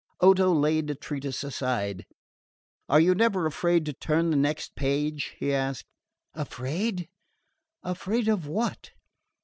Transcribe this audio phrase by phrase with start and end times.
[0.19, 2.07] Odo laid the treatise aside.
[2.89, 5.85] "Are you never afraid to turn the next page?" he asked.
[6.33, 7.07] "Afraid?
[7.83, 8.93] Afraid of what?"